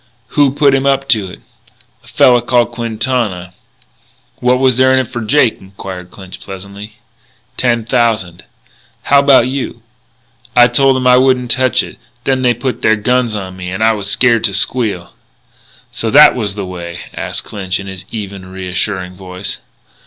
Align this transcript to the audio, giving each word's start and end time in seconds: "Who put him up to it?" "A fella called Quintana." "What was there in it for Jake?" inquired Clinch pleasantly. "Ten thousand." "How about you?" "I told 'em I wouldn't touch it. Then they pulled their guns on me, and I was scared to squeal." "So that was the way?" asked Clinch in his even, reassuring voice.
"Who 0.29 0.51
put 0.51 0.73
him 0.73 0.87
up 0.87 1.07
to 1.09 1.29
it?" 1.29 1.41
"A 2.03 2.07
fella 2.07 2.41
called 2.41 2.71
Quintana." 2.71 3.53
"What 4.37 4.57
was 4.57 4.77
there 4.77 4.91
in 4.93 4.99
it 4.99 5.11
for 5.11 5.21
Jake?" 5.21 5.61
inquired 5.61 6.09
Clinch 6.09 6.39
pleasantly. 6.39 6.93
"Ten 7.55 7.85
thousand." 7.85 8.43
"How 9.03 9.19
about 9.19 9.47
you?" 9.47 9.83
"I 10.55 10.69
told 10.69 10.97
'em 10.97 11.05
I 11.05 11.17
wouldn't 11.17 11.51
touch 11.51 11.83
it. 11.83 11.99
Then 12.23 12.41
they 12.41 12.55
pulled 12.55 12.81
their 12.81 12.95
guns 12.95 13.35
on 13.35 13.55
me, 13.55 13.69
and 13.69 13.83
I 13.83 13.93
was 13.93 14.09
scared 14.09 14.43
to 14.45 14.55
squeal." 14.55 15.13
"So 15.91 16.09
that 16.09 16.33
was 16.33 16.55
the 16.55 16.65
way?" 16.65 17.01
asked 17.13 17.43
Clinch 17.43 17.79
in 17.79 17.85
his 17.85 18.05
even, 18.09 18.47
reassuring 18.51 19.13
voice. 19.13 19.59